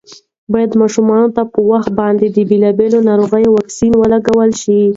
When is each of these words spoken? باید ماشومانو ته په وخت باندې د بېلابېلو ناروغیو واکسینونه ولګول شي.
باید 0.53 0.71
ماشومانو 0.81 1.27
ته 1.35 1.41
په 1.53 1.59
وخت 1.71 1.91
باندې 2.01 2.25
د 2.29 2.37
بېلابېلو 2.49 2.99
ناروغیو 3.09 3.53
واکسینونه 3.55 3.95
ولګول 4.01 4.51
شي. 4.61 4.81